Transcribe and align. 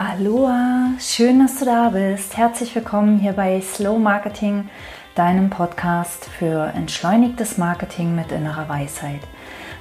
Aloha, 0.00 0.92
schön, 1.00 1.40
dass 1.40 1.58
du 1.58 1.64
da 1.64 1.88
bist. 1.88 2.36
Herzlich 2.36 2.72
willkommen 2.72 3.18
hier 3.18 3.32
bei 3.32 3.60
Slow 3.60 3.98
Marketing, 3.98 4.68
deinem 5.16 5.50
Podcast 5.50 6.24
für 6.26 6.72
entschleunigtes 6.76 7.58
Marketing 7.58 8.14
mit 8.14 8.30
innerer 8.30 8.68
Weisheit. 8.68 9.18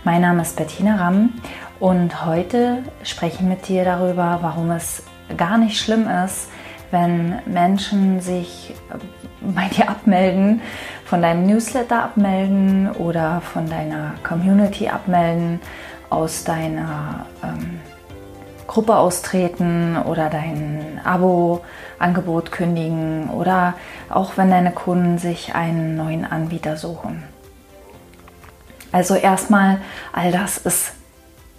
Mein 0.03 0.23
Name 0.23 0.41
ist 0.41 0.55
Bettina 0.55 0.95
Ramm 0.95 1.33
und 1.79 2.25
heute 2.25 2.81
spreche 3.03 3.35
ich 3.35 3.41
mit 3.41 3.67
dir 3.67 3.85
darüber, 3.85 4.39
warum 4.41 4.71
es 4.71 5.03
gar 5.38 5.60
nicht 5.60 5.79
schlimm 5.79 6.08
ist, 6.26 6.49
wenn 6.90 7.36
Menschen 7.46 8.20
sich 8.20 8.74
bei 9.42 9.68
dir 9.68 9.88
abmelden, 9.88 10.63
von 11.06 11.22
deinem 11.22 11.46
Newsletter 11.46 12.06
abmelden 12.06 12.90
oder 12.94 13.42
von 13.42 13.70
deiner 13.70 14.15
Community 14.24 14.90
abmelden, 14.90 15.60
aus 16.09 16.44
deiner 16.44 17.27
ähm, 17.44 17.80
Gruppe 18.77 18.98
austreten 18.98 19.98
oder 19.98 20.30
dein 20.30 21.02
Abo-Angebot 21.03 22.52
kündigen 22.52 23.27
oder 23.31 23.73
auch 24.07 24.38
wenn 24.38 24.52
deine 24.52 24.69
Kunden 24.69 25.17
sich 25.17 25.55
einen 25.55 25.95
neuen 25.95 26.25
Anbieter 26.25 26.77
suchen. 26.77 27.23
Also 28.91 29.16
erstmal, 29.16 29.79
all 30.13 30.31
das 30.31 30.59
ist 30.59 30.91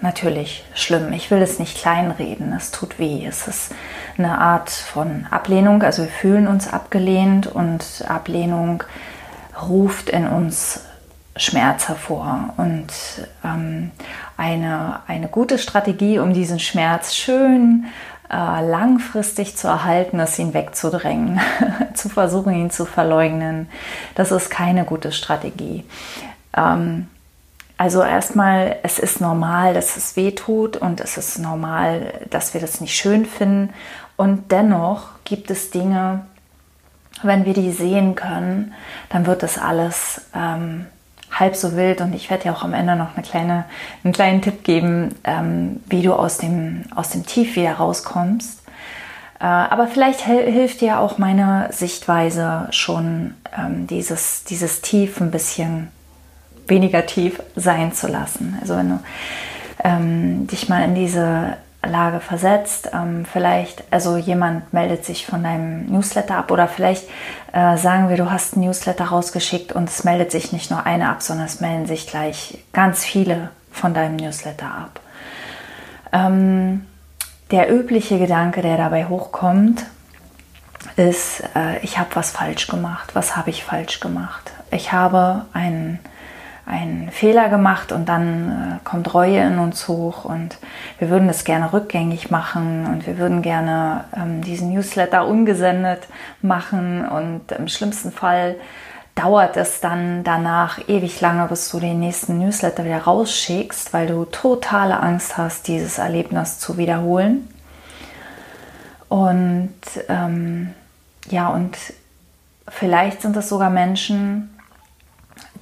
natürlich 0.00 0.64
schlimm. 0.74 1.12
Ich 1.12 1.28
will 1.32 1.42
es 1.42 1.58
nicht 1.58 1.78
kleinreden, 1.78 2.52
es 2.52 2.70
tut 2.70 3.00
weh. 3.00 3.26
Es 3.26 3.48
ist 3.48 3.74
eine 4.16 4.38
Art 4.38 4.70
von 4.70 5.26
Ablehnung, 5.28 5.82
also 5.82 6.02
wir 6.02 6.10
fühlen 6.10 6.46
uns 6.46 6.72
abgelehnt 6.72 7.48
und 7.48 8.04
Ablehnung 8.06 8.84
ruft 9.60 10.08
in 10.08 10.28
uns 10.28 10.84
Schmerz 11.38 11.88
hervor. 11.88 12.54
Und 12.56 12.86
ähm, 13.44 13.90
eine, 14.36 15.00
eine 15.06 15.28
gute 15.28 15.58
Strategie, 15.58 16.18
um 16.18 16.32
diesen 16.32 16.58
Schmerz 16.58 17.14
schön 17.14 17.86
äh, 18.30 18.34
langfristig 18.34 19.56
zu 19.56 19.68
erhalten, 19.68 20.20
ist 20.20 20.38
ihn 20.38 20.54
wegzudrängen, 20.54 21.40
zu 21.94 22.08
versuchen, 22.08 22.52
ihn 22.52 22.70
zu 22.70 22.84
verleugnen. 22.84 23.68
Das 24.14 24.32
ist 24.32 24.50
keine 24.50 24.84
gute 24.84 25.12
Strategie. 25.12 25.84
Ähm, 26.56 27.08
also 27.78 28.02
erstmal, 28.02 28.76
es 28.82 28.98
ist 28.98 29.20
normal, 29.20 29.72
dass 29.72 29.96
es 29.96 30.16
weh 30.16 30.32
tut 30.32 30.76
und 30.76 31.00
es 31.00 31.16
ist 31.16 31.38
normal, 31.38 32.26
dass 32.28 32.52
wir 32.52 32.60
das 32.60 32.80
nicht 32.80 32.96
schön 32.96 33.24
finden. 33.24 33.72
Und 34.16 34.50
dennoch 34.50 35.10
gibt 35.24 35.48
es 35.50 35.70
Dinge, 35.70 36.26
wenn 37.22 37.44
wir 37.44 37.54
die 37.54 37.70
sehen 37.72 38.14
können, 38.14 38.74
dann 39.10 39.26
wird 39.26 39.42
das 39.42 39.58
alles 39.58 40.22
ähm, 40.34 40.86
halb 41.38 41.56
so 41.56 41.76
wild 41.76 42.00
und 42.00 42.14
ich 42.14 42.30
werde 42.30 42.44
dir 42.44 42.52
auch 42.52 42.62
am 42.62 42.74
Ende 42.74 42.96
noch 42.96 43.14
eine 43.14 43.24
kleine, 43.24 43.64
einen 44.04 44.12
kleinen 44.12 44.42
Tipp 44.42 44.64
geben, 44.64 45.14
ähm, 45.24 45.80
wie 45.86 46.02
du 46.02 46.12
aus 46.12 46.38
dem, 46.38 46.84
aus 46.94 47.10
dem 47.10 47.26
Tief 47.26 47.56
wieder 47.56 47.74
rauskommst. 47.74 48.62
Äh, 49.40 49.44
aber 49.44 49.86
vielleicht 49.86 50.20
hilft 50.20 50.80
dir 50.80 50.98
auch 50.98 51.18
meine 51.18 51.68
Sichtweise 51.70 52.68
schon, 52.70 53.34
ähm, 53.56 53.86
dieses, 53.86 54.44
dieses 54.44 54.80
Tief 54.80 55.20
ein 55.20 55.30
bisschen 55.30 55.88
weniger 56.66 57.06
tief 57.06 57.40
sein 57.56 57.92
zu 57.92 58.08
lassen. 58.08 58.58
Also 58.60 58.76
wenn 58.76 58.88
du 58.90 59.00
ähm, 59.84 60.46
dich 60.48 60.68
mal 60.68 60.84
in 60.84 60.94
diese 60.94 61.56
Lage 61.88 62.20
versetzt. 62.20 62.90
Ähm, 62.92 63.24
vielleicht, 63.30 63.84
also 63.90 64.16
jemand 64.16 64.72
meldet 64.72 65.04
sich 65.04 65.26
von 65.26 65.42
deinem 65.42 65.86
Newsletter 65.86 66.36
ab 66.36 66.50
oder 66.50 66.68
vielleicht 66.68 67.08
äh, 67.52 67.76
sagen 67.76 68.08
wir, 68.08 68.16
du 68.16 68.30
hast 68.30 68.56
ein 68.56 68.60
Newsletter 68.60 69.06
rausgeschickt 69.06 69.72
und 69.72 69.88
es 69.88 70.04
meldet 70.04 70.30
sich 70.30 70.52
nicht 70.52 70.70
nur 70.70 70.86
eine 70.86 71.08
ab, 71.08 71.22
sondern 71.22 71.46
es 71.46 71.60
melden 71.60 71.86
sich 71.86 72.06
gleich 72.06 72.58
ganz 72.72 73.04
viele 73.04 73.50
von 73.72 73.94
deinem 73.94 74.16
Newsletter 74.16 74.66
ab. 74.66 75.00
Ähm, 76.12 76.86
der 77.50 77.72
übliche 77.72 78.18
Gedanke, 78.18 78.62
der 78.62 78.76
dabei 78.76 79.06
hochkommt, 79.06 79.84
ist, 80.96 81.42
äh, 81.54 81.78
ich 81.82 81.98
habe 81.98 82.10
was 82.14 82.30
falsch 82.30 82.66
gemacht. 82.66 83.10
Was 83.14 83.36
habe 83.36 83.50
ich 83.50 83.64
falsch 83.64 84.00
gemacht? 84.00 84.52
Ich 84.70 84.92
habe 84.92 85.46
einen 85.52 85.98
einen 86.68 87.10
Fehler 87.10 87.48
gemacht 87.48 87.92
und 87.92 88.08
dann 88.08 88.80
äh, 88.82 88.84
kommt 88.84 89.14
Reue 89.14 89.40
in 89.40 89.58
uns 89.58 89.88
hoch 89.88 90.24
und 90.24 90.58
wir 90.98 91.08
würden 91.08 91.26
das 91.26 91.44
gerne 91.44 91.72
rückgängig 91.72 92.30
machen 92.30 92.86
und 92.86 93.06
wir 93.06 93.16
würden 93.18 93.40
gerne 93.40 94.04
ähm, 94.14 94.42
diesen 94.42 94.74
Newsletter 94.74 95.26
ungesendet 95.26 96.06
machen 96.42 97.08
und 97.08 97.52
im 97.52 97.68
schlimmsten 97.68 98.12
Fall 98.12 98.56
dauert 99.14 99.56
es 99.56 99.80
dann 99.80 100.22
danach 100.24 100.78
ewig 100.88 101.20
lange, 101.20 101.46
bis 101.48 101.70
du 101.70 101.80
den 101.80 101.98
nächsten 101.98 102.38
Newsletter 102.38 102.84
wieder 102.84 103.02
rausschickst, 103.02 103.92
weil 103.92 104.06
du 104.06 104.26
totale 104.26 105.00
Angst 105.00 105.36
hast, 105.38 105.66
dieses 105.66 105.98
Erlebnis 105.98 106.60
zu 106.60 106.76
wiederholen. 106.76 107.48
Und 109.08 109.74
ähm, 110.08 110.74
ja, 111.30 111.48
und 111.48 111.76
vielleicht 112.68 113.22
sind 113.22 113.36
es 113.36 113.48
sogar 113.48 113.70
Menschen, 113.70 114.57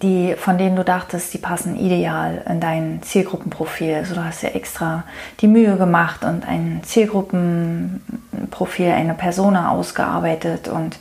die, 0.02 0.34
von 0.36 0.58
denen 0.58 0.76
du 0.76 0.84
dachtest, 0.84 1.32
die 1.32 1.38
passen 1.38 1.76
ideal 1.76 2.42
in 2.48 2.60
dein 2.60 3.02
Zielgruppenprofil. 3.02 3.94
Also 3.94 4.14
du 4.14 4.24
hast 4.24 4.42
ja 4.42 4.50
extra 4.50 5.04
die 5.40 5.48
Mühe 5.48 5.76
gemacht 5.76 6.24
und 6.24 6.46
ein 6.46 6.80
Zielgruppenprofil, 6.84 8.90
eine 8.90 9.14
Persona 9.14 9.70
ausgearbeitet 9.70 10.68
und 10.68 10.98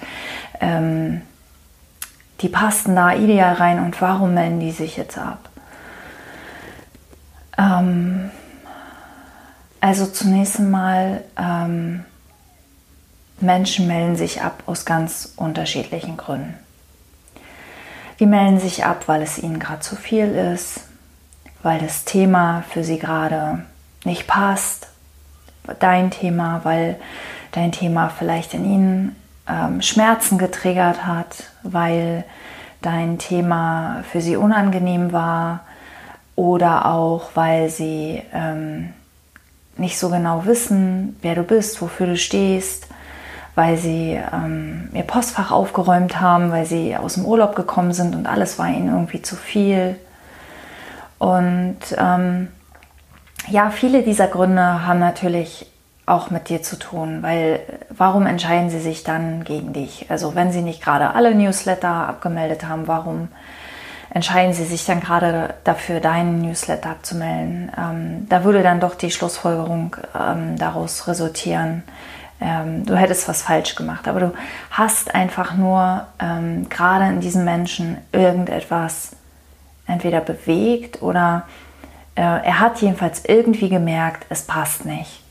ähm, 0.62 1.22
die 2.42 2.50
passten 2.50 2.96
da 2.96 3.14
ideal 3.14 3.56
rein 3.56 3.80
und 3.80 4.02
warum 4.02 4.34
melden 4.34 4.60
die 4.60 4.72
sich 4.72 4.98
jetzt 4.98 5.18
ab? 5.18 5.50
Ähm, 7.58 8.32
also 9.82 10.06
zunächst 10.06 10.60
einmal, 10.60 11.24
ähm, 11.38 12.06
Menschen 13.40 13.88
melden 13.88 14.16
sich 14.16 14.42
ab 14.42 14.64
aus 14.66 14.86
ganz 14.86 15.34
unterschiedlichen 15.36 16.18
Gründen. 16.18 16.56
Die 18.20 18.26
melden 18.26 18.60
sich 18.60 18.86
ab, 18.86 19.08
weil 19.08 19.22
es 19.22 19.38
ihnen 19.38 19.60
gerade 19.60 19.82
zu 19.82 19.96
viel 19.96 20.34
ist, 20.34 20.82
weil 21.64 21.80
das 21.80 22.06
Thema 22.06 22.64
für 22.70 22.84
sie 22.84 22.98
gerade 22.98 23.66
nicht 24.06 24.28
passt. 24.28 24.88
Dein 25.80 26.12
Thema, 26.12 26.62
weil 26.64 26.98
dein 27.52 27.72
Thema 27.72 28.10
vielleicht 28.10 28.54
in 28.54 28.66
ihnen 28.66 29.16
ähm, 29.50 29.82
Schmerzen 29.82 30.38
getriggert 30.38 31.06
hat, 31.06 31.50
weil 31.64 32.24
dein 32.82 33.18
Thema 33.18 34.04
für 34.10 34.22
sie 34.22 34.38
unangenehm 34.38 35.12
war 35.12 35.62
oder 36.36 36.86
auch 36.86 37.32
weil 37.34 37.70
sie 37.70 38.22
ähm, 38.34 38.94
nicht 39.78 39.98
so 39.98 40.10
genau 40.10 40.46
wissen, 40.46 41.18
wer 41.22 41.36
du 41.36 41.44
bist, 41.44 41.82
wofür 41.82 42.08
du 42.08 42.18
stehst 42.18 42.88
weil 43.56 43.78
sie 43.78 44.20
ähm, 44.34 44.90
ihr 44.94 45.04
Postfach 45.04 45.52
aufgeräumt 45.52 46.20
haben, 46.20 46.52
weil 46.52 46.66
sie 46.66 46.96
aus 46.96 47.16
dem 47.16 47.26
Urlaub 47.26 47.56
gekommen 47.56 47.94
sind 47.94 48.16
und 48.16 48.28
alles 48.28 48.60
war 48.60 48.68
ihnen 48.68 48.90
irgendwie 48.90 49.22
zu 49.22 49.36
viel. 49.36 49.96
Und 51.18 51.78
ähm, 51.98 52.50
ja, 53.48 53.70
viele 53.70 54.04
dieser 54.04 54.28
Gründe 54.28 54.86
haben 54.86 55.00
natürlich 55.00 55.68
auch 56.06 56.30
mit 56.30 56.50
dir 56.50 56.62
zu 56.62 56.78
tun, 56.78 57.24
weil 57.24 57.62
warum 57.90 58.28
entscheiden 58.28 58.70
sie 58.70 58.80
sich 58.80 59.04
dann 59.04 59.44
gegen 59.44 59.74
dich? 59.74 60.06
Also 60.10 60.36
wenn 60.36 60.52
sie 60.52 60.62
nicht 60.62 60.84
gerade 60.84 61.16
alle 61.16 61.34
Newsletter 61.34 61.90
abgemeldet 61.90 62.68
haben, 62.68 62.88
warum 62.88 63.30
entscheiden 64.12 64.54
sie 64.54 64.66
sich 64.66 64.86
dann 64.86 65.00
gerade 65.00 65.56
dafür, 65.64 66.00
deinen 66.00 66.42
Newsletter 66.42 66.92
abzumelden? 66.92 67.72
Ähm, 67.78 68.28
da 68.30 68.44
würde 68.44 68.62
dann 68.62 68.80
doch 68.80 68.96
die 68.96 69.10
Schlussfolgerung 69.10 69.96
ähm, 70.18 70.58
daraus 70.58 71.08
resultieren, 71.08 71.84
ähm, 72.42 72.86
du 72.86 72.96
hättest 72.96 73.28
was 73.28 73.42
falsch 73.42 73.76
gemacht, 73.76 74.08
aber 74.08 74.20
du 74.20 74.34
hast 74.72 75.16
einfach 75.16 75.56
nur 75.56 76.06
ähm, 76.20 76.68
gerade 76.70 77.06
in 77.08 77.22
diesem 77.22 77.46
Menschen 77.46 77.98
irgendetwas 78.12 79.12
entweder 79.88 80.22
bewegt 80.22 81.02
oder 81.02 81.44
äh, 82.16 82.22
er 82.22 82.60
hat 82.60 82.82
jedenfalls 82.82 83.26
irgendwie 83.26 83.70
gemerkt, 83.70 84.26
es 84.30 84.44
passt 84.44 84.86
nicht. 84.86 85.22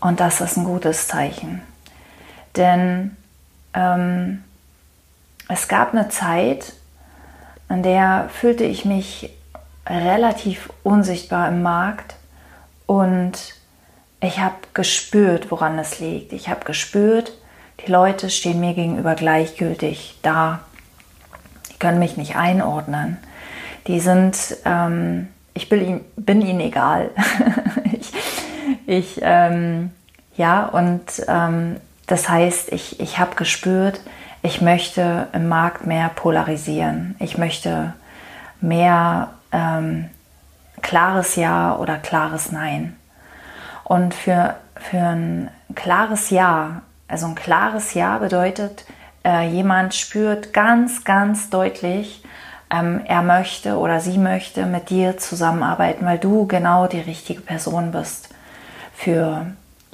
Und 0.00 0.20
das 0.20 0.40
ist 0.40 0.56
ein 0.56 0.64
gutes 0.64 1.08
Zeichen. 1.08 1.62
Denn 2.54 3.16
ähm, 3.74 4.44
es 5.48 5.68
gab 5.68 5.92
eine 5.92 6.08
Zeit, 6.08 6.72
in 7.68 7.82
der 7.82 8.28
fühlte 8.32 8.64
ich 8.64 8.84
mich 8.84 9.30
relativ 9.86 10.70
unsichtbar 10.82 11.48
im 11.48 11.62
Markt 11.62 12.16
und 12.86 13.54
ich 14.20 14.38
habe 14.38 14.56
gespürt, 14.74 15.50
woran 15.50 15.78
es 15.78 16.00
liegt. 16.00 16.32
Ich 16.32 16.48
habe 16.48 16.64
gespürt, 16.64 17.32
die 17.84 17.90
Leute 17.90 18.30
stehen 18.30 18.60
mir 18.60 18.74
gegenüber 18.74 19.14
gleichgültig 19.14 20.18
da. 20.22 20.60
Die 21.70 21.78
können 21.78 21.98
mich 21.98 22.16
nicht 22.16 22.36
einordnen. 22.36 23.18
Die 23.86 24.00
sind, 24.00 24.56
ähm, 24.64 25.28
ich 25.54 25.68
bin, 25.68 26.00
bin, 26.16 26.42
ihnen 26.42 26.60
egal. 26.60 27.10
ich, 27.92 28.12
ich 28.86 29.18
ähm, 29.22 29.90
ja, 30.36 30.66
und 30.66 31.02
ähm, 31.28 31.76
das 32.06 32.28
heißt, 32.28 32.72
ich, 32.72 33.00
ich 33.00 33.18
habe 33.18 33.36
gespürt, 33.36 34.00
ich 34.42 34.60
möchte 34.60 35.28
im 35.32 35.48
Markt 35.48 35.86
mehr 35.86 36.08
polarisieren. 36.08 37.16
Ich 37.18 37.36
möchte 37.36 37.94
mehr 38.60 39.30
ähm, 39.52 40.08
klares 40.82 41.36
Ja 41.36 41.76
oder 41.76 41.96
klares 41.96 42.52
Nein. 42.52 42.96
Und 43.86 44.14
für, 44.14 44.56
für 44.74 44.98
ein 44.98 45.48
klares 45.76 46.30
Ja. 46.30 46.82
Also 47.06 47.26
ein 47.26 47.36
klares 47.36 47.94
Ja 47.94 48.18
bedeutet, 48.18 48.84
äh, 49.24 49.48
jemand 49.48 49.94
spürt 49.94 50.52
ganz, 50.52 51.04
ganz 51.04 51.50
deutlich, 51.50 52.24
ähm, 52.68 53.00
er 53.04 53.22
möchte 53.22 53.76
oder 53.78 54.00
sie 54.00 54.18
möchte 54.18 54.66
mit 54.66 54.90
dir 54.90 55.18
zusammenarbeiten, 55.18 56.04
weil 56.04 56.18
du 56.18 56.48
genau 56.48 56.88
die 56.88 56.98
richtige 56.98 57.40
Person 57.40 57.92
bist 57.92 58.30
für 58.92 59.46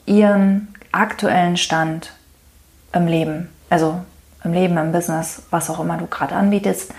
ihren 0.07 0.75
aktuellen 0.91 1.59
Stand 1.59 2.15
im 2.95 3.07
Leben. 3.07 3.51
Also 3.69 4.01
im 4.43 4.55
Leben, 4.55 4.79
im 4.79 4.93
Business, 4.93 5.43
was 5.51 5.69
auch 5.69 5.81
immer 5.81 5.99
du 5.99 6.07
gerade 6.07 6.35
anbietest. 6.35 6.95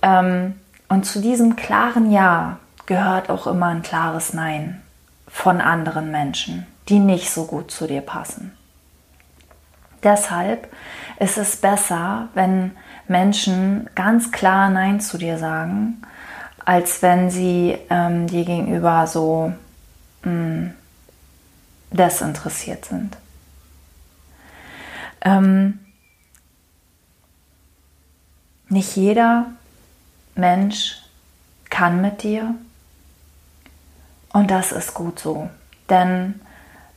Ähm, 0.00 0.54
und 0.88 1.06
zu 1.06 1.20
diesem 1.20 1.56
klaren 1.56 2.12
Ja 2.12 2.58
gehört 2.86 3.30
auch 3.30 3.48
immer 3.48 3.66
ein 3.66 3.82
klares 3.82 4.32
Nein 4.32 4.80
von 5.34 5.60
anderen 5.60 6.12
Menschen, 6.12 6.64
die 6.88 7.00
nicht 7.00 7.28
so 7.28 7.44
gut 7.44 7.72
zu 7.72 7.88
dir 7.88 8.02
passen. 8.02 8.56
Deshalb 10.04 10.72
ist 11.18 11.38
es 11.38 11.56
besser, 11.56 12.28
wenn 12.34 12.70
Menschen 13.08 13.90
ganz 13.96 14.30
klar 14.30 14.70
Nein 14.70 15.00
zu 15.00 15.18
dir 15.18 15.36
sagen, 15.36 16.02
als 16.64 17.02
wenn 17.02 17.30
sie 17.30 17.76
ähm, 17.90 18.28
dir 18.28 18.44
gegenüber 18.44 19.08
so 19.08 19.52
mh, 20.22 20.30
hm, 20.30 20.74
desinteressiert 21.90 22.84
sind. 22.84 23.16
Ähm, 25.20 25.80
nicht 28.68 28.94
jeder 28.94 29.46
Mensch 30.36 31.02
kann 31.70 32.00
mit 32.00 32.22
dir 32.22 32.54
und 34.34 34.50
das 34.50 34.72
ist 34.72 34.92
gut 34.92 35.18
so. 35.18 35.48
Denn 35.88 36.40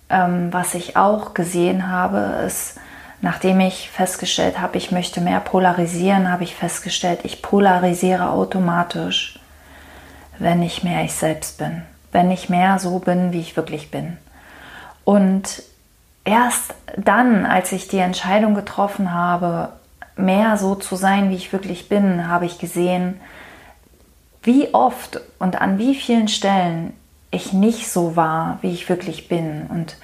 ähm, 0.10 0.51
was 0.51 0.74
ich 0.74 0.98
auch 0.98 1.34
gesehen 1.34 1.89
habe, 1.89 2.44
ist, 2.45 2.80
nachdem 3.22 3.60
ich 3.60 3.89
festgestellt 3.92 4.60
habe, 4.60 4.78
ich 4.78 4.92
möchte 4.92 5.22
mehr 5.22 5.39
polarisieren, 5.39 6.31
habe 6.31 6.44
ich 6.44 6.56
festgestellt, 6.56 7.19
ich 7.24 7.42
polarisiere 7.42 8.31
automatisch, 8.31 9.39
wenn 10.39 10.63
ich 10.63 10.84
mehr 10.84 11.04
ich 11.04 11.13
selbst 11.13 11.60
bin, 11.60 11.84
wenn 12.12 12.31
ich 12.31 12.50
mehr 12.50 12.80
so 12.80 13.00
bin, 13.00 13.31
wie 13.31 13.39
ich 13.39 13.56
wirklich 13.56 13.92
bin. 13.92 14.18
Und 15.04 15.62
erst 16.25 16.74
dann, 16.98 17.45
als 17.45 17.72
ich 17.72 17.88
die 17.88 18.00
Entscheidung 18.00 18.56
getroffen 18.56 19.13
habe, 19.13 19.74
mehr 20.16 20.57
so 20.57 20.74
zu 20.74 20.95
sein, 20.95 21.30
wie 21.30 21.36
ich 21.36 21.54
wirklich 21.54 21.88
bin, 21.88 22.28
habe 22.28 22.48
ich 22.48 22.57
gesehen, 22.57 23.22
wie 24.42 24.74
oft 24.74 25.22
und 25.38 25.62
an 25.62 25.78
wie 25.78 25.94
vielen 25.94 26.30
Stellen 26.30 26.94
ich 27.31 27.53
nicht 27.53 27.89
so 27.91 28.15
war, 28.15 28.59
wie 28.62 28.71
ich 28.71 28.89
wirklich 28.89 29.27
bin. 29.27 29.68
Und 29.68 29.97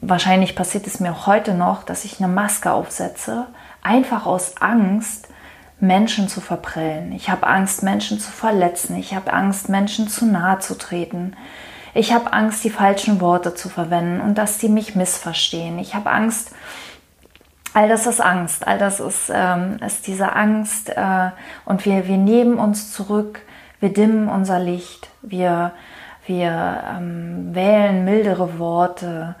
wahrscheinlich 0.00 0.56
passiert 0.56 0.86
es 0.86 1.00
mir 1.00 1.12
auch 1.12 1.26
heute 1.26 1.54
noch, 1.54 1.82
dass 1.82 2.04
ich 2.04 2.20
eine 2.20 2.32
Maske 2.32 2.72
aufsetze, 2.72 3.46
einfach 3.82 4.26
aus 4.26 4.56
Angst, 4.60 5.28
Menschen 5.80 6.28
zu 6.28 6.40
verprellen. 6.40 7.12
Ich 7.12 7.30
habe 7.30 7.46
Angst, 7.46 7.82
Menschen 7.82 8.18
zu 8.18 8.30
verletzen. 8.30 8.96
Ich 8.96 9.14
habe 9.14 9.32
Angst, 9.32 9.68
Menschen 9.68 10.08
zu 10.08 10.26
nahe 10.26 10.58
zu 10.58 10.76
treten. 10.76 11.36
Ich 11.94 12.12
habe 12.12 12.32
Angst, 12.32 12.64
die 12.64 12.70
falschen 12.70 13.20
Worte 13.20 13.54
zu 13.54 13.68
verwenden 13.68 14.20
und 14.20 14.36
dass 14.36 14.58
die 14.58 14.68
mich 14.68 14.94
missverstehen. 14.94 15.78
Ich 15.78 15.94
habe 15.94 16.10
Angst, 16.10 16.52
all 17.74 17.88
das 17.88 18.06
ist 18.06 18.20
Angst, 18.20 18.66
all 18.66 18.78
das 18.78 19.00
ist, 19.00 19.30
ähm, 19.32 19.78
ist 19.84 20.06
diese 20.06 20.32
Angst 20.32 20.90
äh, 20.90 21.30
und 21.64 21.84
wir, 21.84 22.08
wir 22.08 22.16
nehmen 22.16 22.58
uns 22.58 22.92
zurück, 22.92 23.40
wir 23.80 23.92
dimmen 23.92 24.28
unser 24.28 24.58
Licht, 24.58 25.08
wir, 25.22 25.72
wir 26.28 26.84
ähm, 26.96 27.54
wählen 27.54 28.04
mildere 28.04 28.58
Worte, 28.58 29.34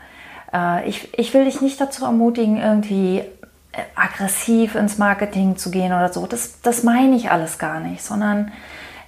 äh, 0.52 0.88
ich, 0.88 1.16
ich 1.18 1.34
will 1.34 1.44
dich 1.44 1.60
nicht 1.60 1.80
dazu 1.80 2.04
ermutigen, 2.04 2.56
irgendwie 2.56 3.18
äh, 3.18 3.82
aggressiv 3.94 4.74
ins 4.74 4.98
Marketing 4.98 5.56
zu 5.56 5.70
gehen 5.70 5.92
oder 5.92 6.12
so. 6.12 6.26
Das, 6.26 6.60
das 6.62 6.82
meine 6.82 7.16
ich 7.16 7.30
alles 7.30 7.58
gar 7.58 7.80
nicht, 7.80 8.02
sondern 8.02 8.52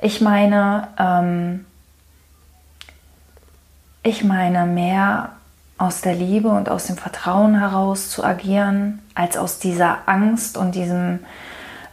ich 0.03 0.21
meine, 0.21 0.89
ähm, 0.99 1.67
ich 4.03 4.25
meine 4.25 4.67
mehr 4.67 5.31
aus 5.79 6.03
der 6.03 6.15
Liebe 6.15 6.49
und 6.49 6.69
aus 6.69 6.87
dem 6.87 6.97
Vertrauen 6.97 7.59
heraus 7.59 8.11
zu 8.11 8.23
agieren, 8.23 9.01
als 9.15 9.37
aus 9.37 9.59
dieser 9.59 9.99
Angst 10.07 10.59
und 10.59 10.75
diesem, 10.75 11.21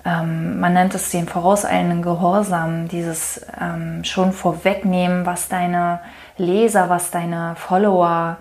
ähm, 0.07 0.59
man 0.59 0.73
nennt 0.73 0.95
es 0.95 1.11
den 1.11 1.27
vorauseilenden 1.27 2.01
Gehorsam, 2.01 2.87
dieses 2.87 3.45
ähm, 3.59 4.05
schon 4.05 4.31
vorwegnehmen, 4.31 5.25
was 5.25 5.49
deine 5.49 5.99
Leser, 6.37 6.89
was 6.89 7.11
deine 7.11 7.55
Follower 7.57 8.37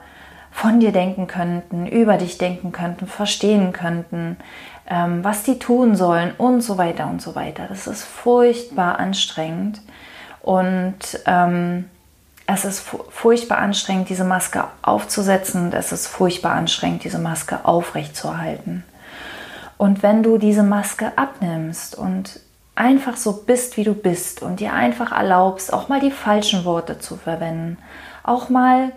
von 0.52 0.78
dir 0.78 0.92
denken 0.92 1.26
könnten, 1.26 1.86
über 1.86 2.18
dich 2.18 2.38
denken 2.38 2.70
könnten, 2.70 3.08
verstehen 3.08 3.72
könnten, 3.72 4.36
ähm, 4.88 5.24
was 5.24 5.42
die 5.42 5.58
tun 5.58 5.96
sollen 5.96 6.32
und 6.38 6.60
so 6.60 6.78
weiter 6.78 7.08
und 7.08 7.20
so 7.20 7.34
weiter. 7.34 7.66
Das 7.68 7.88
ist 7.88 8.04
furchtbar 8.04 9.00
anstrengend 9.00 9.80
und 10.42 10.98
ähm, 11.26 11.90
es 12.46 12.64
ist 12.64 12.88
furchtbar 13.10 13.58
anstrengend, 13.58 14.08
diese 14.08 14.22
Maske 14.22 14.64
aufzusetzen 14.82 15.64
und 15.64 15.74
es 15.74 15.90
ist 15.90 16.06
furchtbar 16.06 16.52
anstrengend, 16.52 17.02
diese 17.02 17.18
Maske 17.18 17.64
aufrechtzuerhalten. 17.64 18.84
Und 19.78 20.02
wenn 20.02 20.22
du 20.22 20.38
diese 20.38 20.62
Maske 20.62 21.12
abnimmst 21.16 21.96
und 21.96 22.40
einfach 22.74 23.16
so 23.16 23.44
bist, 23.44 23.76
wie 23.76 23.84
du 23.84 23.94
bist 23.94 24.42
und 24.42 24.60
dir 24.60 24.72
einfach 24.72 25.12
erlaubst, 25.12 25.72
auch 25.72 25.88
mal 25.88 26.00
die 26.00 26.10
falschen 26.10 26.64
Worte 26.64 26.98
zu 26.98 27.16
verwenden, 27.16 27.78
auch 28.22 28.48
mal 28.48 28.92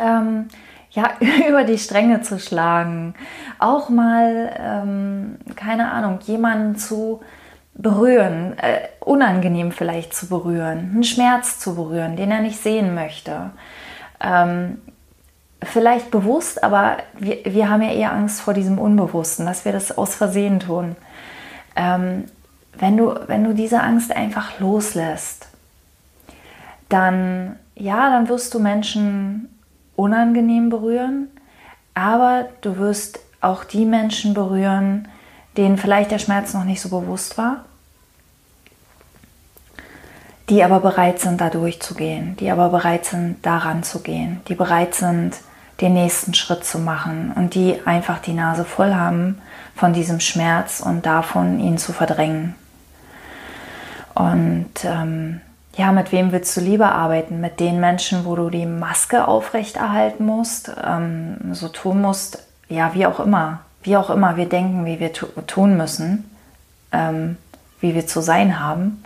ähm, 0.00 0.48
ja, 0.90 1.10
über 1.48 1.64
die 1.64 1.78
Stränge 1.78 2.22
zu 2.22 2.38
schlagen, 2.38 3.14
auch 3.58 3.88
mal, 3.88 4.54
ähm, 4.58 5.38
keine 5.56 5.90
Ahnung, 5.90 6.20
jemanden 6.24 6.76
zu 6.76 7.20
berühren, 7.74 8.56
äh, 8.58 8.80
unangenehm 9.00 9.72
vielleicht 9.72 10.14
zu 10.14 10.28
berühren, 10.28 10.90
einen 10.92 11.04
Schmerz 11.04 11.58
zu 11.58 11.74
berühren, 11.74 12.16
den 12.16 12.30
er 12.30 12.40
nicht 12.40 12.62
sehen 12.62 12.94
möchte. 12.94 13.50
Ähm, 14.20 14.80
vielleicht 15.64 16.10
bewusst, 16.10 16.62
aber 16.62 16.98
wir, 17.18 17.38
wir 17.44 17.68
haben 17.68 17.82
ja 17.82 17.92
eher 17.92 18.12
Angst 18.12 18.40
vor 18.40 18.54
diesem 18.54 18.78
Unbewussten, 18.78 19.46
dass 19.46 19.64
wir 19.64 19.72
das 19.72 19.96
aus 19.96 20.14
Versehen 20.14 20.60
tun. 20.60 20.96
Ähm, 21.76 22.24
wenn, 22.78 22.96
du, 22.96 23.14
wenn 23.26 23.44
du 23.44 23.54
diese 23.54 23.80
Angst 23.80 24.14
einfach 24.14 24.58
loslässt, 24.60 25.48
dann 26.88 27.56
ja, 27.76 28.10
dann 28.10 28.28
wirst 28.28 28.54
du 28.54 28.60
Menschen 28.60 29.48
unangenehm 29.96 30.70
berühren, 30.70 31.28
aber 31.94 32.48
du 32.60 32.76
wirst 32.78 33.20
auch 33.40 33.64
die 33.64 33.84
Menschen 33.84 34.34
berühren, 34.34 35.08
denen 35.56 35.76
vielleicht 35.76 36.10
der 36.10 36.18
Schmerz 36.18 36.54
noch 36.54 36.64
nicht 36.64 36.80
so 36.80 36.88
bewusst 36.88 37.38
war, 37.38 37.64
die 40.48 40.62
aber 40.62 40.80
bereit 40.80 41.20
sind, 41.20 41.40
da 41.40 41.50
durchzugehen, 41.50 42.36
die 42.36 42.50
aber 42.50 42.68
bereit 42.68 43.04
sind, 43.06 43.44
daran 43.44 43.82
zu 43.82 44.00
gehen, 44.00 44.40
die 44.48 44.54
bereit 44.54 44.94
sind, 44.94 45.36
den 45.80 45.94
nächsten 45.94 46.34
Schritt 46.34 46.64
zu 46.64 46.78
machen 46.78 47.32
und 47.34 47.54
die 47.54 47.80
einfach 47.84 48.18
die 48.20 48.32
Nase 48.32 48.64
voll 48.64 48.94
haben 48.94 49.40
von 49.74 49.92
diesem 49.92 50.20
Schmerz 50.20 50.80
und 50.80 51.04
davon, 51.04 51.58
ihn 51.58 51.78
zu 51.78 51.92
verdrängen. 51.92 52.54
Und 54.14 54.70
ähm, 54.84 55.40
ja, 55.76 55.90
mit 55.90 56.12
wem 56.12 56.30
willst 56.30 56.56
du 56.56 56.60
lieber 56.60 56.92
arbeiten? 56.92 57.40
Mit 57.40 57.58
den 57.58 57.80
Menschen, 57.80 58.24
wo 58.24 58.36
du 58.36 58.48
die 58.48 58.66
Maske 58.66 59.26
aufrechterhalten 59.26 60.24
musst, 60.24 60.70
ähm, 60.84 61.52
so 61.52 61.68
tun 61.68 62.00
musst, 62.00 62.44
ja, 62.68 62.94
wie 62.94 63.06
auch 63.06 63.18
immer, 63.18 63.60
wie 63.82 63.96
auch 63.96 64.10
immer 64.10 64.36
wir 64.36 64.48
denken, 64.48 64.86
wie 64.86 65.00
wir 65.00 65.12
tun 65.12 65.76
müssen, 65.76 66.30
ähm, 66.92 67.36
wie 67.80 67.94
wir 67.94 68.06
zu 68.06 68.20
sein 68.20 68.60
haben. 68.60 69.02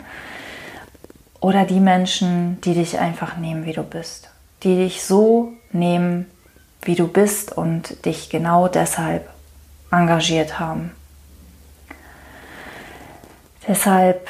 Oder 1.39 1.65
die 1.65 1.79
Menschen, 1.79 2.61
die 2.61 2.75
dich 2.75 2.99
einfach 2.99 3.37
nehmen, 3.37 3.65
wie 3.65 3.73
du 3.73 3.83
bist. 3.83 4.29
Die 4.63 4.75
dich 4.75 5.03
so 5.03 5.53
nehmen, 5.71 6.27
wie 6.81 6.95
du 6.95 7.07
bist 7.07 7.55
und 7.55 8.05
dich 8.05 8.29
genau 8.29 8.67
deshalb 8.67 9.29
engagiert 9.91 10.59
haben. 10.59 10.91
Deshalb 13.67 14.27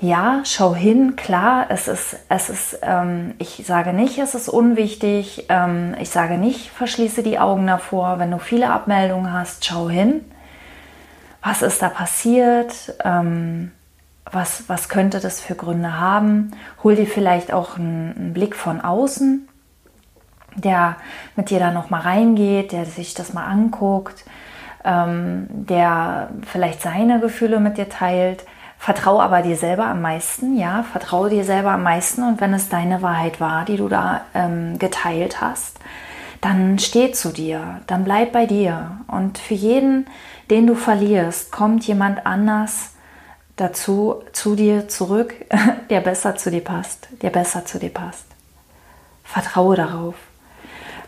ja, 0.00 0.40
schau 0.44 0.74
hin, 0.74 1.14
klar, 1.14 1.66
es 1.68 1.86
ist, 1.86 2.16
es 2.30 2.48
ist, 2.48 2.78
ähm, 2.80 3.34
ich 3.38 3.62
sage 3.66 3.92
nicht, 3.92 4.16
es 4.18 4.34
ist 4.34 4.48
unwichtig, 4.48 5.44
ähm, 5.50 5.94
ich 6.00 6.08
sage 6.08 6.38
nicht, 6.38 6.70
verschließe 6.70 7.22
die 7.22 7.38
Augen 7.38 7.66
davor, 7.66 8.18
wenn 8.18 8.30
du 8.30 8.38
viele 8.38 8.70
Abmeldungen 8.70 9.30
hast, 9.30 9.66
schau 9.66 9.90
hin, 9.90 10.24
was 11.42 11.60
ist 11.60 11.82
da 11.82 11.90
passiert, 11.90 12.94
ähm, 13.04 13.72
was, 14.24 14.64
was 14.68 14.88
könnte 14.88 15.20
das 15.20 15.38
für 15.38 15.54
Gründe 15.54 16.00
haben, 16.00 16.52
hol 16.82 16.96
dir 16.96 17.06
vielleicht 17.06 17.52
auch 17.52 17.76
einen, 17.76 18.14
einen 18.16 18.32
Blick 18.32 18.56
von 18.56 18.80
außen, 18.80 19.49
der 20.56 20.96
mit 21.36 21.50
dir 21.50 21.58
da 21.58 21.70
nochmal 21.70 22.02
reingeht, 22.02 22.72
der 22.72 22.84
sich 22.84 23.14
das 23.14 23.32
mal 23.32 23.46
anguckt, 23.46 24.24
ähm, 24.84 25.46
der 25.50 26.30
vielleicht 26.46 26.82
seine 26.82 27.20
Gefühle 27.20 27.60
mit 27.60 27.78
dir 27.78 27.88
teilt, 27.88 28.44
Vertraue 28.80 29.22
aber 29.22 29.42
dir 29.42 29.58
selber 29.58 29.88
am 29.88 30.00
meisten, 30.00 30.56
ja, 30.56 30.84
vertraue 30.90 31.28
dir 31.28 31.44
selber 31.44 31.72
am 31.72 31.82
meisten 31.82 32.22
und 32.22 32.40
wenn 32.40 32.54
es 32.54 32.70
deine 32.70 33.02
Wahrheit 33.02 33.38
war, 33.38 33.66
die 33.66 33.76
du 33.76 33.88
da 33.88 34.22
ähm, 34.32 34.78
geteilt 34.78 35.42
hast, 35.42 35.78
dann 36.40 36.78
steh 36.78 37.12
zu 37.12 37.30
dir, 37.30 37.82
dann 37.86 38.04
bleib 38.04 38.32
bei 38.32 38.46
dir. 38.46 39.02
Und 39.06 39.36
für 39.36 39.52
jeden, 39.52 40.06
den 40.48 40.66
du 40.66 40.74
verlierst, 40.74 41.52
kommt 41.52 41.86
jemand 41.86 42.24
anders 42.24 42.92
dazu, 43.56 44.22
zu 44.32 44.56
dir 44.56 44.88
zurück, 44.88 45.34
der 45.90 46.00
besser 46.00 46.36
zu 46.36 46.50
dir 46.50 46.64
passt, 46.64 47.08
der 47.20 47.28
besser 47.28 47.66
zu 47.66 47.78
dir 47.78 47.92
passt. 47.92 48.24
Vertraue 49.24 49.76
darauf. 49.76 50.14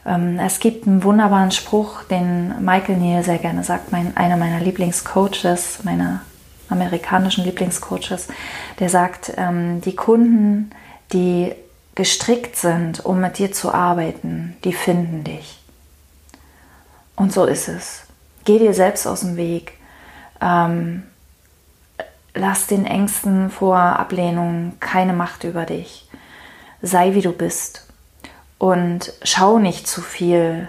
Ähm, 0.04 0.38
es 0.38 0.58
gibt 0.58 0.86
einen 0.86 1.04
wunderbaren 1.04 1.50
Spruch, 1.50 2.02
den 2.04 2.64
Michael 2.64 2.96
Neal 2.96 3.22
sehr 3.22 3.38
gerne 3.38 3.64
sagt, 3.64 3.92
mein, 3.92 4.16
einer 4.16 4.36
meiner 4.36 4.60
Lieblingscoaches, 4.60 5.84
meiner 5.84 6.22
amerikanischen 6.68 7.44
Lieblingscoaches, 7.44 8.28
der 8.78 8.88
sagt, 8.88 9.32
ähm, 9.36 9.80
die 9.82 9.94
Kunden, 9.94 10.70
die 11.12 11.54
gestrickt 11.94 12.56
sind, 12.56 13.04
um 13.04 13.20
mit 13.20 13.38
dir 13.38 13.52
zu 13.52 13.72
arbeiten, 13.72 14.56
die 14.64 14.72
finden 14.72 15.24
dich. 15.24 15.58
Und 17.16 17.32
so 17.32 17.44
ist 17.44 17.68
es. 17.68 18.04
Geh 18.44 18.58
dir 18.58 18.74
selbst 18.74 19.06
aus 19.06 19.20
dem 19.20 19.36
Weg. 19.36 19.74
Ähm, 20.40 21.04
lass 22.34 22.66
den 22.66 22.86
Ängsten 22.86 23.50
vor 23.50 23.76
Ablehnung 23.76 24.72
keine 24.80 25.12
Macht 25.12 25.44
über 25.44 25.66
dich. 25.66 26.08
Sei 26.80 27.14
wie 27.14 27.20
du 27.20 27.32
bist. 27.32 27.91
Und 28.62 29.12
schau 29.24 29.58
nicht 29.58 29.88
zu 29.88 30.00
viel 30.00 30.68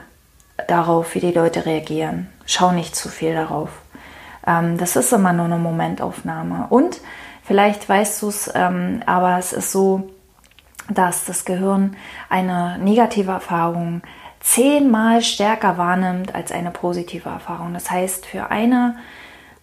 darauf, 0.67 1.13
wie 1.13 1.19
die 1.19 1.31
Leute 1.31 1.67
reagieren. 1.67 2.27
Schau 2.47 2.71
nicht 2.71 2.95
zu 2.95 3.07
viel 3.07 3.35
darauf. 3.35 3.69
Ähm, 4.47 4.79
das 4.79 4.95
ist 4.95 5.13
immer 5.13 5.31
nur 5.31 5.45
eine 5.45 5.59
Momentaufnahme. 5.59 6.65
Und 6.71 7.01
vielleicht 7.43 7.87
weißt 7.87 8.23
du 8.23 8.29
es, 8.29 8.51
ähm, 8.55 9.03
aber 9.05 9.37
es 9.37 9.53
ist 9.53 9.71
so, 9.71 10.09
dass 10.89 11.25
das 11.25 11.45
Gehirn 11.45 11.95
eine 12.29 12.79
negative 12.79 13.29
Erfahrung 13.29 14.01
zehnmal 14.39 15.21
stärker 15.21 15.77
wahrnimmt 15.77 16.33
als 16.33 16.51
eine 16.51 16.71
positive 16.71 17.29
Erfahrung. 17.29 17.75
Das 17.75 17.91
heißt, 17.91 18.25
für 18.25 18.49
eine 18.49 18.95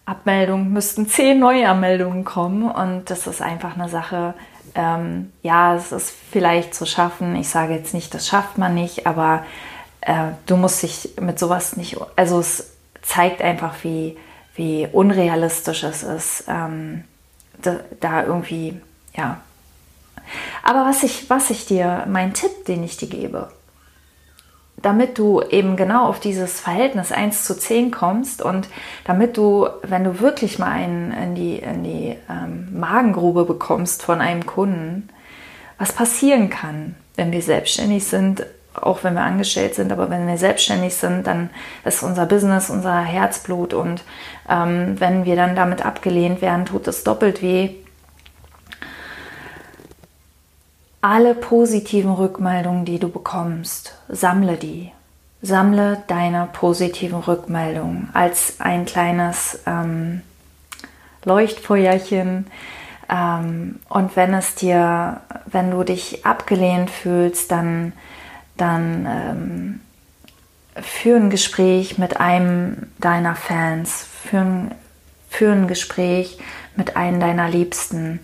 Abmeldung 0.05 0.71
müssten 0.71 1.05
zehn 1.05 1.37
neue 1.37 1.67
Anmeldungen 1.67 2.23
kommen 2.23 2.71
und 2.71 3.09
das 3.09 3.27
ist 3.27 3.41
einfach 3.41 3.75
eine 3.75 3.89
Sache, 3.89 4.35
ähm, 4.75 5.31
ja, 5.41 5.75
es 5.75 5.91
ist 5.91 6.13
vielleicht 6.31 6.73
zu 6.73 6.85
schaffen. 6.85 7.35
Ich 7.35 7.49
sage 7.49 7.73
jetzt 7.73 7.93
nicht, 7.93 8.13
das 8.13 8.27
schafft 8.27 8.57
man 8.57 8.73
nicht, 8.73 9.07
aber 9.07 9.45
äh, 10.01 10.29
du 10.45 10.57
musst 10.57 10.83
dich 10.83 11.11
mit 11.19 11.39
sowas 11.39 11.77
nicht, 11.77 11.97
also 12.15 12.39
es 12.39 12.71
zeigt 13.01 13.41
einfach, 13.41 13.75
wie, 13.83 14.17
wie 14.55 14.87
unrealistisch 14.91 15.83
es 15.83 16.03
ist, 16.03 16.45
ähm, 16.47 17.03
da, 17.61 17.79
da 17.99 18.23
irgendwie, 18.23 18.79
ja, 19.15 19.41
aber 20.63 20.85
was 20.85 21.03
ich, 21.03 21.29
was 21.29 21.49
ich 21.49 21.65
dir, 21.65 22.05
mein 22.07 22.33
Tipp, 22.33 22.65
den 22.65 22.83
ich 22.83 22.97
dir 22.97 23.07
gebe, 23.07 23.51
damit 24.81 25.17
du 25.17 25.41
eben 25.41 25.75
genau 25.75 26.07
auf 26.07 26.19
dieses 26.19 26.59
Verhältnis 26.59 27.11
1 27.11 27.43
zu 27.43 27.57
10 27.57 27.91
kommst 27.91 28.41
und 28.41 28.67
damit 29.05 29.37
du, 29.37 29.67
wenn 29.83 30.03
du 30.03 30.19
wirklich 30.19 30.59
mal 30.59 30.71
einen 30.71 31.11
in 31.11 31.35
die, 31.35 31.55
in 31.57 31.83
die 31.83 32.15
ähm, 32.29 32.67
Magengrube 32.73 33.45
bekommst 33.45 34.03
von 34.03 34.21
einem 34.21 34.45
Kunden, 34.45 35.09
was 35.77 35.93
passieren 35.93 36.49
kann, 36.49 36.95
wenn 37.15 37.31
wir 37.31 37.41
selbstständig 37.41 38.05
sind, 38.05 38.45
auch 38.73 39.03
wenn 39.03 39.15
wir 39.15 39.21
angestellt 39.21 39.75
sind, 39.75 39.91
aber 39.91 40.09
wenn 40.09 40.27
wir 40.27 40.37
selbstständig 40.37 40.95
sind, 40.95 41.27
dann 41.27 41.49
ist 41.83 42.03
unser 42.03 42.25
Business 42.25 42.69
unser 42.69 43.01
Herzblut 43.01 43.73
und 43.73 44.03
ähm, 44.49 44.99
wenn 44.99 45.25
wir 45.25 45.35
dann 45.35 45.55
damit 45.55 45.85
abgelehnt 45.85 46.41
werden, 46.41 46.65
tut 46.65 46.87
es 46.87 47.03
doppelt 47.03 47.41
weh 47.41 47.71
alle 51.01 51.33
positiven 51.33 52.11
Rückmeldungen, 52.11 52.85
die 52.85 52.99
du 52.99 53.09
bekommst, 53.09 53.95
sammle 54.07 54.55
die. 54.57 54.91
Sammle 55.41 56.03
deine 56.05 56.47
positiven 56.53 57.17
Rückmeldungen 57.17 58.09
als 58.13 58.59
ein 58.59 58.85
kleines 58.85 59.59
ähm, 59.65 60.21
Leuchtfeuerchen. 61.25 62.45
Ähm, 63.09 63.79
und 63.89 64.15
wenn 64.15 64.35
es 64.35 64.53
dir, 64.53 65.21
wenn 65.47 65.71
du 65.71 65.83
dich 65.83 66.27
abgelehnt 66.27 66.91
fühlst, 66.91 67.51
dann, 67.51 67.93
dann 68.55 69.07
ähm, 69.09 69.79
führ 70.79 71.17
ein 71.17 71.31
Gespräch 71.31 71.97
mit 71.97 72.19
einem 72.19 72.91
deiner 72.99 73.33
Fans, 73.33 74.05
führ 74.23 74.41
ein, 74.41 74.75
ein 75.41 75.67
Gespräch 75.67 76.37
mit 76.75 76.95
einem 76.95 77.19
deiner 77.19 77.49
Liebsten 77.49 78.19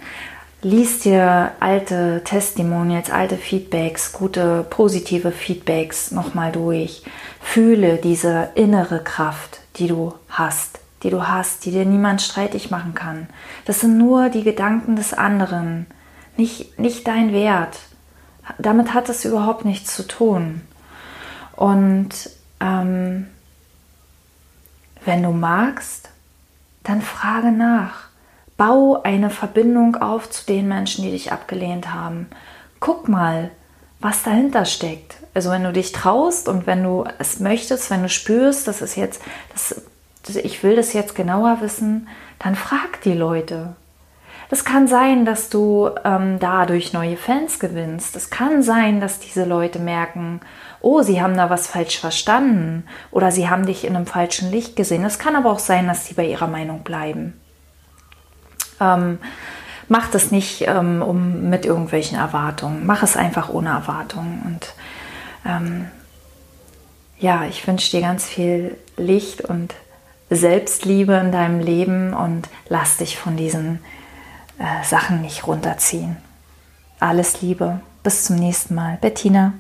Lies 0.63 0.99
dir 0.99 1.51
alte 1.59 2.23
Testimonials, 2.23 3.11
alte 3.11 3.37
Feedbacks, 3.37 4.11
gute 4.11 4.65
positive 4.67 5.31
Feedbacks 5.31 6.09
nochmal 6.09 6.51
durch. 6.51 7.03
Fühle 7.39 7.97
diese 7.97 8.49
innere 8.55 9.03
Kraft, 9.03 9.59
die 9.75 9.87
du 9.87 10.15
hast, 10.29 10.79
die 11.03 11.11
du 11.11 11.27
hast, 11.27 11.63
die 11.65 11.71
dir 11.71 11.85
niemand 11.85 12.23
streitig 12.23 12.71
machen 12.71 12.95
kann. 12.95 13.27
Das 13.65 13.81
sind 13.81 13.99
nur 13.99 14.29
die 14.29 14.43
Gedanken 14.43 14.95
des 14.95 15.13
anderen, 15.13 15.85
nicht, 16.37 16.79
nicht 16.79 17.07
dein 17.07 17.33
Wert. 17.33 17.77
Damit 18.57 18.95
hat 18.95 19.09
es 19.09 19.25
überhaupt 19.25 19.63
nichts 19.63 19.95
zu 19.95 20.07
tun. 20.07 20.61
Und 21.55 22.09
ähm, 22.59 23.27
wenn 25.05 25.21
du 25.21 25.29
magst, 25.29 26.09
dann 26.83 27.03
frage 27.03 27.51
nach 27.51 28.06
Bau 28.57 29.01
eine 29.03 29.29
Verbindung 29.29 29.95
auf 29.97 30.29
zu 30.29 30.45
den 30.45 30.67
Menschen, 30.67 31.03
die 31.03 31.11
dich 31.11 31.31
abgelehnt 31.31 31.93
haben. 31.93 32.27
Guck 32.79 33.07
mal, 33.07 33.51
was 33.99 34.23
dahinter 34.23 34.65
steckt. 34.65 35.17
Also 35.33 35.51
wenn 35.51 35.63
du 35.63 35.71
dich 35.71 35.91
traust 35.91 36.47
und 36.49 36.67
wenn 36.67 36.83
du 36.83 37.05
es 37.19 37.39
möchtest, 37.39 37.89
wenn 37.91 38.01
du 38.01 38.09
spürst, 38.09 38.67
das 38.67 38.81
ist 38.81 38.95
jetzt, 38.95 39.21
das, 39.53 39.81
ich 40.35 40.63
will 40.63 40.75
das 40.75 40.93
jetzt 40.93 41.15
genauer 41.15 41.61
wissen, 41.61 42.07
dann 42.39 42.55
frag 42.55 43.01
die 43.03 43.13
Leute. 43.13 43.75
Das 44.49 44.63
kann 44.63 44.87
sein, 44.87 45.25
dass 45.25 45.49
du 45.49 45.89
ähm, 46.05 46.37
dadurch 46.39 46.93
neue 46.93 47.17
Fans 47.17 47.59
gewinnst. 47.59 48.15
Es 48.15 48.29
kann 48.29 48.63
sein, 48.63 49.01
dass 49.01 49.19
diese 49.19 49.43
Leute 49.43 49.77
merken, 49.77 50.39
oh, 50.79 51.01
sie 51.01 51.21
haben 51.21 51.35
da 51.35 51.49
was 51.49 51.67
falsch 51.67 51.99
verstanden 51.99 52.85
oder 53.11 53.31
sie 53.31 53.49
haben 53.49 53.65
dich 53.65 53.83
in 53.83 53.95
einem 53.95 54.05
falschen 54.05 54.49
Licht 54.49 54.75
gesehen. 54.75 55.03
Es 55.03 55.19
kann 55.19 55.35
aber 55.35 55.51
auch 55.51 55.59
sein, 55.59 55.87
dass 55.87 56.05
sie 56.05 56.13
bei 56.13 56.25
ihrer 56.25 56.47
Meinung 56.47 56.83
bleiben. 56.83 57.33
Ähm, 58.79 59.19
mach 59.87 60.09
das 60.09 60.31
nicht 60.31 60.63
ähm, 60.67 61.01
um, 61.01 61.49
mit 61.49 61.65
irgendwelchen 61.65 62.17
Erwartungen. 62.17 62.85
Mach 62.85 63.03
es 63.03 63.17
einfach 63.17 63.49
ohne 63.49 63.69
Erwartungen. 63.69 64.41
Und 64.45 64.73
ähm, 65.45 65.87
ja, 67.19 67.45
ich 67.45 67.65
wünsche 67.67 67.91
dir 67.91 68.01
ganz 68.01 68.25
viel 68.25 68.77
Licht 68.97 69.41
und 69.41 69.73
Selbstliebe 70.29 71.13
in 71.13 71.31
deinem 71.31 71.59
Leben 71.59 72.13
und 72.13 72.49
lass 72.67 72.97
dich 72.97 73.17
von 73.17 73.37
diesen 73.37 73.79
äh, 74.59 74.83
Sachen 74.83 75.21
nicht 75.21 75.47
runterziehen. 75.47 76.17
Alles 76.99 77.41
Liebe. 77.41 77.79
Bis 78.03 78.25
zum 78.25 78.37
nächsten 78.37 78.75
Mal. 78.75 78.97
Bettina. 79.01 79.53